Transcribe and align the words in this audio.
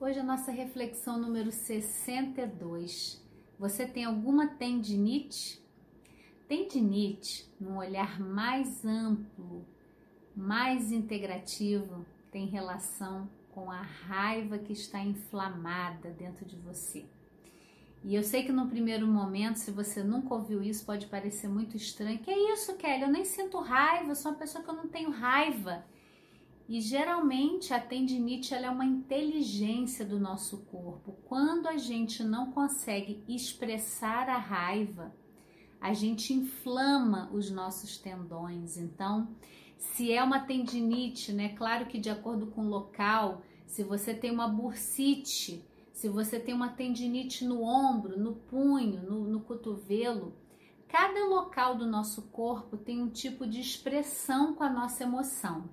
Hoje 0.00 0.18
a 0.18 0.24
nossa 0.24 0.50
reflexão 0.50 1.18
número 1.18 1.52
62. 1.52 3.24
Você 3.56 3.86
tem 3.86 4.04
alguma 4.04 4.48
tendinite? 4.48 5.64
Tendinite, 6.48 7.48
num 7.60 7.78
olhar 7.78 8.18
mais 8.18 8.84
amplo, 8.84 9.64
mais 10.34 10.90
integrativo, 10.90 12.04
tem 12.32 12.46
relação 12.46 13.30
com 13.52 13.70
a 13.70 13.80
raiva 13.80 14.58
que 14.58 14.72
está 14.72 15.00
inflamada 15.00 16.10
dentro 16.10 16.44
de 16.44 16.56
você. 16.56 17.06
E 18.02 18.16
eu 18.16 18.24
sei 18.24 18.42
que 18.42 18.52
no 18.52 18.68
primeiro 18.68 19.06
momento, 19.06 19.60
se 19.60 19.70
você 19.70 20.02
nunca 20.02 20.34
ouviu 20.34 20.60
isso, 20.60 20.84
pode 20.84 21.06
parecer 21.06 21.48
muito 21.48 21.76
estranho. 21.76 22.18
Que 22.18 22.32
é 22.32 22.52
isso, 22.52 22.76
Kelly? 22.76 23.02
Eu 23.02 23.08
nem 23.08 23.24
sinto 23.24 23.60
raiva, 23.60 24.10
eu 24.10 24.16
sou 24.16 24.32
uma 24.32 24.38
pessoa 24.38 24.62
que 24.62 24.68
eu 24.68 24.74
não 24.74 24.88
tenho 24.88 25.10
raiva. 25.10 25.86
E 26.66 26.80
geralmente 26.80 27.74
a 27.74 27.80
tendinite 27.80 28.54
é 28.54 28.70
uma 28.70 28.86
inteligência 28.86 30.04
do 30.04 30.18
nosso 30.18 30.58
corpo. 30.64 31.16
Quando 31.26 31.66
a 31.66 31.76
gente 31.76 32.24
não 32.24 32.50
consegue 32.52 33.22
expressar 33.28 34.30
a 34.30 34.38
raiva, 34.38 35.14
a 35.78 35.92
gente 35.92 36.32
inflama 36.32 37.28
os 37.30 37.50
nossos 37.50 37.98
tendões. 37.98 38.78
Então, 38.78 39.28
se 39.76 40.10
é 40.10 40.22
uma 40.22 40.40
tendinite, 40.40 41.32
né? 41.32 41.50
Claro 41.50 41.84
que 41.84 41.98
de 41.98 42.08
acordo 42.08 42.46
com 42.46 42.62
o 42.62 42.70
local, 42.70 43.42
se 43.66 43.84
você 43.84 44.14
tem 44.14 44.30
uma 44.30 44.48
bursite, 44.48 45.62
se 45.92 46.08
você 46.08 46.40
tem 46.40 46.54
uma 46.54 46.70
tendinite 46.70 47.44
no 47.44 47.62
ombro, 47.62 48.18
no 48.18 48.34
punho, 48.34 49.02
no, 49.02 49.24
no 49.28 49.40
cotovelo, 49.40 50.34
cada 50.88 51.26
local 51.26 51.76
do 51.76 51.86
nosso 51.86 52.22
corpo 52.22 52.78
tem 52.78 53.02
um 53.02 53.10
tipo 53.10 53.46
de 53.46 53.60
expressão 53.60 54.54
com 54.54 54.64
a 54.64 54.70
nossa 54.70 55.02
emoção. 55.02 55.68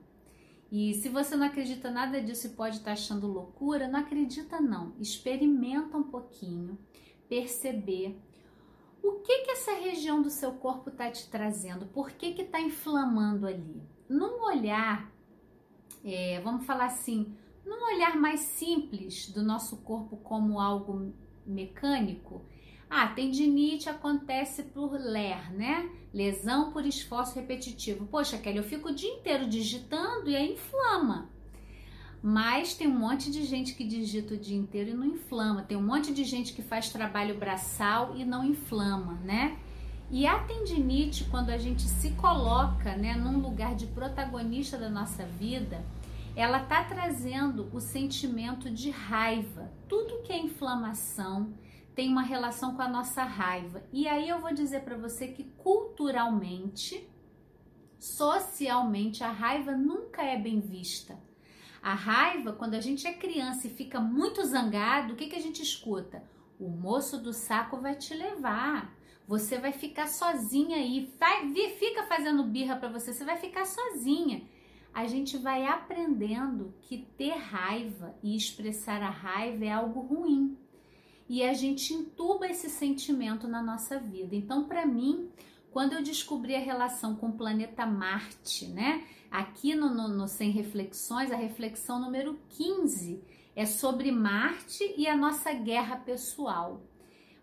E 0.71 0.93
se 0.93 1.09
você 1.09 1.35
não 1.35 1.45
acredita 1.45 1.91
nada 1.91 2.21
disso 2.21 2.47
e 2.47 2.51
pode 2.51 2.77
estar 2.77 2.93
achando 2.93 3.27
loucura, 3.27 3.89
não 3.89 3.99
acredita 3.99 4.61
não. 4.61 4.93
Experimenta 4.97 5.97
um 5.97 6.03
pouquinho, 6.03 6.79
perceber 7.27 8.17
o 9.03 9.19
que 9.19 9.39
que 9.39 9.51
essa 9.51 9.73
região 9.73 10.21
do 10.21 10.29
seu 10.29 10.53
corpo 10.53 10.89
está 10.89 11.11
te 11.11 11.29
trazendo, 11.29 11.87
por 11.87 12.11
que 12.11 12.33
que 12.33 12.43
está 12.43 12.61
inflamando 12.61 13.47
ali. 13.47 13.81
Num 14.07 14.43
olhar, 14.43 15.11
é, 16.05 16.39
vamos 16.39 16.65
falar 16.65 16.85
assim, 16.85 17.35
num 17.65 17.83
olhar 17.93 18.15
mais 18.15 18.39
simples 18.39 19.29
do 19.29 19.43
nosso 19.43 19.77
corpo 19.77 20.17
como 20.17 20.59
algo 20.59 21.13
mecânico, 21.45 22.45
ah, 22.93 23.07
tendinite 23.07 23.87
acontece 23.87 24.63
por 24.63 24.91
LER, 24.91 25.53
né? 25.53 25.89
Lesão 26.13 26.73
por 26.73 26.85
esforço 26.85 27.35
repetitivo. 27.35 28.05
Poxa, 28.05 28.37
Kelly, 28.37 28.57
eu 28.57 28.65
fico 28.65 28.89
o 28.89 28.93
dia 28.93 29.09
inteiro 29.09 29.47
digitando 29.47 30.29
e 30.29 30.35
aí 30.35 30.51
inflama. 30.51 31.29
Mas 32.21 32.73
tem 32.73 32.87
um 32.87 32.99
monte 32.99 33.31
de 33.31 33.45
gente 33.45 33.75
que 33.75 33.85
digita 33.85 34.33
o 34.33 34.37
dia 34.37 34.57
inteiro 34.57 34.89
e 34.89 34.93
não 34.93 35.05
inflama. 35.05 35.61
Tem 35.61 35.77
um 35.77 35.81
monte 35.81 36.13
de 36.13 36.25
gente 36.25 36.51
que 36.51 36.61
faz 36.61 36.89
trabalho 36.89 37.39
braçal 37.39 38.13
e 38.17 38.25
não 38.25 38.43
inflama, 38.43 39.13
né? 39.23 39.57
E 40.11 40.27
a 40.27 40.39
tendinite, 40.39 41.23
quando 41.31 41.49
a 41.49 41.57
gente 41.57 41.83
se 41.83 42.11
coloca, 42.11 42.97
né, 42.97 43.15
num 43.15 43.39
lugar 43.39 43.73
de 43.73 43.87
protagonista 43.87 44.77
da 44.77 44.89
nossa 44.89 45.23
vida, 45.23 45.81
ela 46.35 46.59
tá 46.59 46.83
trazendo 46.83 47.69
o 47.71 47.79
sentimento 47.79 48.69
de 48.69 48.89
raiva. 48.89 49.71
Tudo 49.87 50.21
que 50.23 50.33
é 50.33 50.37
inflamação 50.37 51.53
tem 52.01 52.09
uma 52.09 52.23
relação 52.23 52.75
com 52.75 52.81
a 52.81 52.87
nossa 52.87 53.23
raiva. 53.23 53.83
E 53.93 54.07
aí 54.07 54.27
eu 54.27 54.41
vou 54.41 54.51
dizer 54.51 54.81
para 54.81 54.97
você 54.97 55.27
que 55.27 55.43
culturalmente, 55.55 57.07
socialmente, 57.99 59.23
a 59.23 59.29
raiva 59.29 59.73
nunca 59.73 60.23
é 60.23 60.35
bem 60.35 60.59
vista. 60.59 61.15
A 61.79 61.93
raiva, 61.93 62.53
quando 62.53 62.73
a 62.73 62.81
gente 62.81 63.05
é 63.05 63.13
criança 63.13 63.67
e 63.67 63.69
fica 63.69 63.99
muito 63.99 64.43
zangado, 64.43 65.13
o 65.13 65.15
que, 65.15 65.27
que 65.27 65.35
a 65.35 65.41
gente 65.41 65.61
escuta? 65.61 66.23
O 66.59 66.69
moço 66.69 67.21
do 67.21 67.33
saco 67.33 67.77
vai 67.77 67.93
te 67.93 68.15
levar. 68.15 68.97
Você 69.27 69.59
vai 69.59 69.71
ficar 69.71 70.07
sozinha 70.07 70.77
aí. 70.77 71.13
Vai, 71.19 71.53
fica 71.77 72.01
fazendo 72.07 72.45
birra 72.45 72.77
para 72.77 72.89
você, 72.89 73.13
você 73.13 73.23
vai 73.23 73.37
ficar 73.37 73.65
sozinha 73.67 74.41
a 74.93 75.07
gente 75.07 75.37
vai 75.37 75.65
aprendendo 75.65 76.73
que 76.81 76.97
ter 77.17 77.33
raiva 77.33 78.13
e 78.21 78.35
expressar 78.35 79.01
a 79.01 79.09
raiva 79.09 79.63
é 79.63 79.71
algo 79.71 80.01
ruim. 80.01 80.57
E 81.31 81.43
a 81.43 81.53
gente 81.53 81.93
entuba 81.93 82.45
esse 82.45 82.69
sentimento 82.69 83.47
na 83.47 83.63
nossa 83.63 83.97
vida. 83.97 84.35
Então, 84.35 84.65
para 84.65 84.85
mim, 84.85 85.31
quando 85.71 85.93
eu 85.93 86.03
descobri 86.03 86.53
a 86.53 86.59
relação 86.59 87.15
com 87.15 87.29
o 87.29 87.37
planeta 87.37 87.85
Marte, 87.85 88.67
né? 88.67 89.07
Aqui 89.31 89.73
no, 89.73 89.93
no, 89.93 90.09
no 90.09 90.27
Sem 90.27 90.51
Reflexões, 90.51 91.31
a 91.31 91.37
reflexão 91.37 92.01
número 92.01 92.37
15 92.49 93.23
é 93.55 93.65
sobre 93.65 94.11
Marte 94.11 94.93
e 94.97 95.07
a 95.07 95.15
nossa 95.15 95.53
guerra 95.53 95.95
pessoal. 95.95 96.81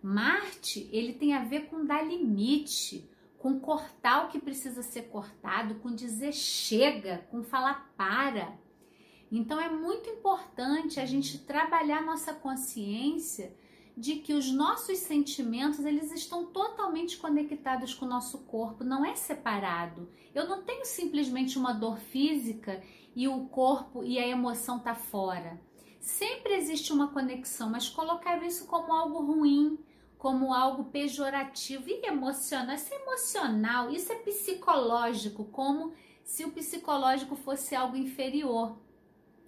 Marte, 0.03 0.87
ele 0.93 1.15
tem 1.15 1.33
a 1.33 1.43
ver 1.45 1.71
com 1.71 1.87
dar 1.87 2.03
limite, 2.03 3.09
com 3.39 3.59
cortar 3.59 4.27
o 4.27 4.29
que 4.29 4.39
precisa 4.39 4.83
ser 4.83 5.05
cortado, 5.05 5.77
com 5.77 5.95
dizer 5.95 6.35
chega, 6.35 7.27
com 7.31 7.43
falar 7.43 7.91
para. 7.97 8.53
Então 9.33 9.59
é 9.59 9.71
muito 9.71 10.11
importante 10.11 11.01
a 11.01 11.07
gente 11.07 11.39
trabalhar 11.39 12.05
nossa 12.05 12.35
consciência 12.35 13.57
de 13.99 14.17
que 14.17 14.33
os 14.33 14.53
nossos 14.53 14.99
sentimentos 14.99 15.85
eles 15.85 16.13
estão 16.13 16.47
totalmente 16.47 17.17
conectados 17.17 17.93
com 17.93 18.07
o 18.07 18.09
nosso 18.09 18.39
corpo, 18.45 18.85
não 18.85 19.05
é 19.05 19.17
separado. 19.17 20.09
Eu 20.33 20.49
não 20.49 20.63
tenho 20.63 20.85
simplesmente 20.85 21.59
uma 21.59 21.73
dor 21.73 21.99
física 21.99 22.81
e 23.17 23.27
o 23.27 23.47
corpo 23.47 24.05
e 24.05 24.17
a 24.17 24.27
emoção 24.27 24.79
tá 24.79 24.95
fora. 24.95 25.61
Sempre 25.99 26.55
existe 26.55 26.93
uma 26.93 27.09
conexão, 27.09 27.69
mas 27.69 27.89
colocar 27.89 28.41
isso 28.45 28.69
como 28.69 28.93
algo 28.93 29.21
ruim, 29.21 29.77
como 30.17 30.55
algo 30.55 30.85
pejorativo 30.85 31.89
e 31.89 32.07
emocional. 32.07 32.77
Isso 32.77 32.95
é 32.95 33.03
emocional, 33.03 33.91
isso 33.91 34.13
é 34.13 34.17
psicológico, 34.17 35.45
como 35.47 35.93
se 36.23 36.45
o 36.45 36.53
psicológico 36.53 37.35
fosse 37.35 37.75
algo 37.75 37.97
inferior. 37.97 38.79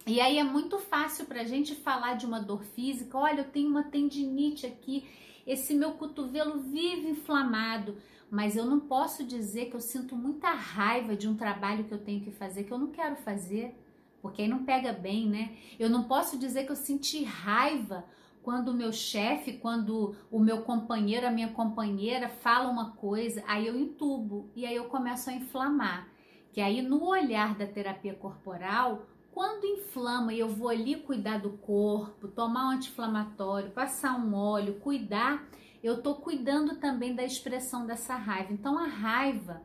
E 0.05 0.19
aí 0.19 0.39
é 0.39 0.43
muito 0.43 0.79
fácil 0.79 1.25
para 1.25 1.41
a 1.41 1.45
gente 1.45 1.75
falar 1.75 2.15
de 2.15 2.25
uma 2.25 2.39
dor 2.39 2.63
física. 2.63 3.17
Olha, 3.17 3.41
eu 3.41 3.51
tenho 3.51 3.69
uma 3.69 3.83
tendinite 3.83 4.65
aqui, 4.65 5.07
esse 5.45 5.75
meu 5.75 5.91
cotovelo 5.91 6.59
vive 6.59 7.09
inflamado, 7.09 7.97
mas 8.29 8.55
eu 8.55 8.65
não 8.65 8.79
posso 8.79 9.23
dizer 9.23 9.69
que 9.69 9.75
eu 9.75 9.81
sinto 9.81 10.15
muita 10.15 10.49
raiva 10.49 11.15
de 11.15 11.27
um 11.27 11.35
trabalho 11.35 11.83
que 11.83 11.93
eu 11.93 11.99
tenho 11.99 12.21
que 12.21 12.31
fazer 12.31 12.63
que 12.63 12.71
eu 12.71 12.79
não 12.79 12.87
quero 12.87 13.15
fazer, 13.17 13.75
porque 14.21 14.41
aí 14.41 14.47
não 14.47 14.63
pega 14.63 14.91
bem, 14.91 15.27
né? 15.27 15.55
Eu 15.79 15.89
não 15.89 16.05
posso 16.05 16.37
dizer 16.37 16.65
que 16.65 16.71
eu 16.71 16.75
senti 16.75 17.23
raiva 17.23 18.05
quando 18.41 18.69
o 18.69 18.73
meu 18.73 18.91
chefe, 18.91 19.53
quando 19.53 20.15
o 20.31 20.39
meu 20.39 20.63
companheiro, 20.63 21.27
a 21.27 21.31
minha 21.31 21.49
companheira 21.49 22.27
fala 22.27 22.69
uma 22.69 22.91
coisa, 22.91 23.43
aí 23.45 23.67
eu 23.67 23.79
entubo 23.79 24.49
e 24.55 24.65
aí 24.65 24.75
eu 24.75 24.85
começo 24.85 25.29
a 25.29 25.33
inflamar. 25.33 26.07
Que 26.51 26.59
aí 26.59 26.81
no 26.81 27.05
olhar 27.05 27.55
da 27.55 27.65
terapia 27.65 28.13
corporal, 28.13 29.05
quando 29.33 29.65
inflama 29.65 30.33
e 30.33 30.39
eu 30.39 30.49
vou 30.49 30.69
ali 30.69 30.95
cuidar 30.95 31.39
do 31.39 31.51
corpo, 31.51 32.27
tomar 32.27 32.67
um 32.67 32.71
anti-inflamatório, 32.71 33.71
passar 33.71 34.19
um 34.19 34.33
óleo, 34.33 34.79
cuidar, 34.79 35.47
eu 35.83 36.01
tô 36.01 36.15
cuidando 36.15 36.75
também 36.75 37.15
da 37.15 37.23
expressão 37.23 37.85
dessa 37.85 38.15
raiva. 38.15 38.53
Então 38.53 38.77
a 38.77 38.87
raiva, 38.87 39.61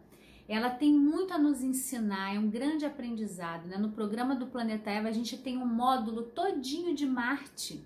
ela 0.49 0.71
tem 0.71 0.93
muito 0.93 1.35
a 1.35 1.39
nos 1.39 1.63
ensinar, 1.63 2.35
é 2.35 2.39
um 2.39 2.49
grande 2.49 2.87
aprendizado, 2.87 3.67
né? 3.67 3.77
No 3.77 3.91
programa 3.91 4.35
do 4.35 4.47
Planeta 4.47 4.91
Eva 4.91 5.09
a 5.09 5.13
gente 5.13 5.37
tem 5.37 5.59
um 5.59 5.67
módulo 5.67 6.23
todinho 6.23 6.95
de 6.95 7.05
Marte 7.05 7.85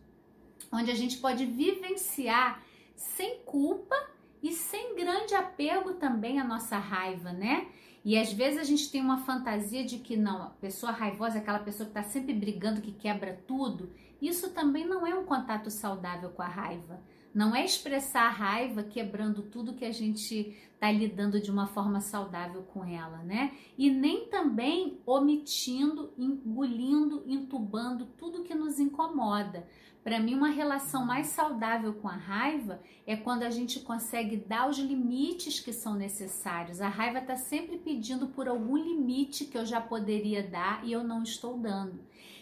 onde 0.73 0.91
a 0.91 0.95
gente 0.95 1.19
pode 1.19 1.45
vivenciar 1.47 2.63
sem 2.95 3.41
culpa 3.41 3.97
e 4.43 4.53
sem 4.53 4.95
grande 4.97 5.35
apego 5.35 5.95
também 5.95 6.39
à 6.41 6.45
nossa 6.45 6.79
raiva, 6.79 7.33
né? 7.33 7.69
E 8.05 8.19
às 8.19 8.33
vezes 8.33 8.59
a 8.59 8.65
gente 8.65 8.91
tem 8.91 9.01
uma 9.01 9.19
fantasia 9.19 9.85
de 9.85 9.99
que 9.99 10.17
não, 10.17 10.43
a 10.43 10.51
pessoa 10.51 10.93
raivosa 10.93 11.39
é 11.39 11.41
aquela 11.41 11.59
pessoa 11.59 11.89
que 11.89 11.99
está 11.99 12.03
sempre 12.03 12.33
brigando, 12.33 12.81
que 12.81 12.93
quebra 12.93 13.39
tudo. 13.47 13.93
Isso 14.21 14.51
também 14.51 14.87
não 14.87 15.07
é 15.07 15.15
um 15.15 15.25
contato 15.25 15.71
saudável 15.71 16.31
com 16.31 16.43
a 16.43 16.49
raiva. 16.49 17.03
Não 17.33 17.55
é 17.55 17.65
expressar 17.65 18.27
a 18.27 18.31
raiva 18.31 18.83
quebrando 18.83 19.43
tudo 19.43 19.75
que 19.75 19.85
a 19.85 19.93
gente 19.93 20.57
está 20.75 20.91
lidando 20.91 21.41
de 21.41 21.51
uma 21.51 21.67
forma 21.67 22.01
saudável 22.01 22.63
com 22.63 22.85
ela, 22.85 23.19
né? 23.19 23.53
E 23.79 23.91
nem 23.91 24.27
também 24.27 24.99
omitindo, 25.07 26.13
engolindo, 26.19 27.23
entubando 27.27 28.07
tudo 28.19 28.43
que 28.43 28.55
nos 28.55 28.81
incomoda. 28.81 29.67
Para 30.03 30.19
mim, 30.19 30.35
uma 30.35 30.49
relação 30.49 31.05
mais 31.05 31.27
saudável 31.29 31.93
com 31.93 32.09
a 32.09 32.17
raiva 32.17 32.81
é 33.07 33.15
quando 33.15 33.43
a 33.43 33.51
gente 33.51 33.81
consegue 33.81 34.39
dar 34.39 34.69
os 34.69 34.79
limites 34.79 35.61
que 35.61 35.73
são 35.73 35.95
necessários. 35.95 36.81
A 36.81 36.89
raiva 36.89 37.19
está 37.19 37.37
sempre 37.37 37.77
pedindo 37.77 38.29
por 38.29 38.49
algum 38.49 38.77
limite 38.77 39.45
que 39.45 39.59
eu 39.59 39.67
já 39.67 39.81
poderia 39.81 40.43
dar 40.43 40.85
e 40.87 40.93
eu 40.93 41.05
não 41.05 41.23
estou 41.23 41.59
dando. 41.59 42.01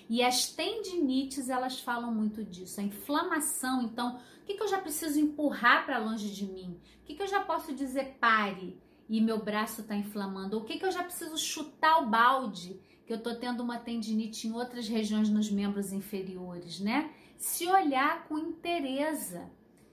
E 0.08 0.22
as 0.22 0.49
tendinites, 0.49 1.50
elas 1.50 1.81
falam 1.81 2.12
muito 2.12 2.43
disso. 2.43 2.81
A 2.81 2.84
inflamação, 2.84 3.82
então, 3.82 4.16
o 4.43 4.46
que, 4.46 4.55
que 4.55 4.62
eu 4.62 4.69
já 4.69 4.78
preciso 4.78 5.20
empurrar 5.20 5.84
para 5.84 5.99
longe 5.99 6.31
de 6.31 6.46
mim? 6.46 6.81
O 7.02 7.05
que, 7.05 7.14
que 7.14 7.22
eu 7.22 7.28
já 7.28 7.40
posso 7.40 7.75
dizer 7.75 8.16
pare 8.19 8.81
e 9.08 9.20
meu 9.20 9.43
braço 9.43 9.82
está 9.82 9.94
inflamando? 9.94 10.56
O 10.56 10.64
que, 10.64 10.78
que 10.78 10.87
eu 10.87 10.90
já 10.90 11.02
preciso 11.02 11.37
chutar 11.37 12.02
o 12.02 12.06
balde 12.06 12.81
que 13.06 13.12
eu 13.12 13.22
tô 13.22 13.34
tendo 13.34 13.62
uma 13.62 13.78
tendinite 13.78 14.46
em 14.46 14.52
outras 14.52 14.87
regiões 14.87 15.31
nos 15.31 15.50
membros 15.50 15.93
inferiores, 15.93 16.78
né? 16.78 17.10
Se 17.38 17.66
olhar 17.66 18.26
com 18.28 18.38
interesse, 18.38 19.40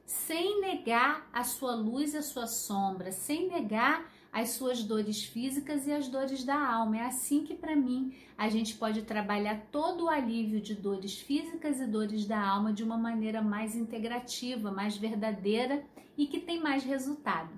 sem 0.05 0.59
negar 0.59 1.29
a 1.31 1.43
sua 1.43 1.75
luz 1.75 2.13
e 2.13 2.17
a 2.17 2.21
sua 2.21 2.45
sombra, 2.45 3.11
sem 3.13 3.47
negar 3.47 4.11
as 4.35 4.49
suas 4.49 4.83
dores 4.83 5.23
físicas 5.23 5.87
e 5.87 5.93
as 5.93 6.09
dores 6.09 6.43
da 6.43 6.59
alma. 6.59 6.97
É 6.97 7.05
assim 7.05 7.45
que, 7.45 7.55
para 7.55 7.73
mim, 7.73 8.13
a 8.37 8.49
gente 8.49 8.75
pode 8.75 9.03
trabalhar 9.03 9.67
todo 9.71 10.03
o 10.03 10.09
alívio 10.09 10.59
de 10.59 10.75
dores 10.75 11.17
físicas 11.17 11.79
e 11.79 11.87
dores 11.87 12.25
da 12.25 12.45
alma 12.45 12.73
de 12.73 12.83
uma 12.83 12.97
maneira 12.97 13.41
mais 13.41 13.77
integrativa, 13.77 14.69
mais 14.69 14.97
verdadeira 14.97 15.85
e 16.17 16.27
que 16.27 16.41
tem 16.41 16.59
mais 16.59 16.83
resultado. 16.83 17.49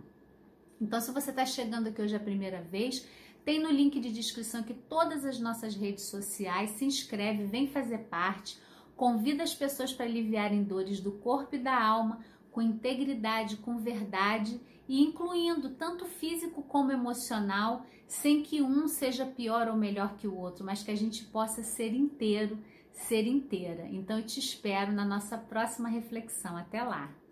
Então, 0.80 1.02
se 1.02 1.12
você 1.12 1.32
está 1.32 1.48
chegando 1.48 1.88
aqui 1.88 2.00
hoje 2.00 2.16
a 2.16 2.20
primeira 2.20 2.62
vez, 2.62 3.08
tem 3.44 3.60
no 3.60 3.72
link 3.72 4.00
de 4.00 4.12
descrição 4.12 4.62
aqui 4.62 4.76
todas 4.88 5.26
as 5.26 5.40
nossas 5.40 5.76
redes 5.76 6.04
sociais. 6.04 6.70
Se 6.72 6.86
inscreve, 6.86 7.46
vem 7.46 7.66
fazer 7.66 8.02
parte. 8.04 8.56
Convida 8.96 9.42
as 9.42 9.56
pessoas 9.56 9.92
para 9.92 10.06
aliviarem 10.06 10.64
dores 10.64 11.00
do 11.00 11.14
corpo 11.14 11.56
e 11.56 11.60
da 11.60 11.76
alma 11.76 12.24
com 12.52 12.62
integridade, 12.62 13.58
com 13.58 13.80
verdade 13.80 14.62
e 14.88 15.02
incluindo 15.02 15.72
tanto 15.72 16.06
físico 16.06 16.64
como 16.64 16.92
emocional, 16.92 17.86
sem 18.08 18.42
que 18.42 18.62
um 18.62 18.88
seja 18.88 19.26
pior 19.26 19.68
ou 19.68 19.76
melhor 19.76 20.16
que 20.16 20.28
o 20.28 20.36
outro, 20.36 20.66
mas 20.66 20.82
que 20.82 20.92
a 20.92 20.96
gente 20.96 21.26
possa 21.26 21.62
ser 21.62 21.94
inteiro, 21.94 22.58
ser 22.92 23.28
inteira. 23.28 23.88
Então 23.92 24.18
eu 24.18 24.26
te 24.26 24.40
espero 24.40 24.92
na 24.92 25.06
nossa 25.06 25.38
próxima 25.38 25.90
reflexão. 25.90 26.56
Até 26.56 26.82
lá! 26.82 27.27